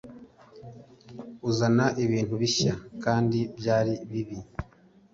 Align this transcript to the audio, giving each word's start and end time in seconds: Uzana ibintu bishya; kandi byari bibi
Uzana 1.49 1.85
ibintu 2.03 2.33
bishya; 2.41 2.73
kandi 3.03 3.39
byari 3.57 3.93
bibi 4.09 4.37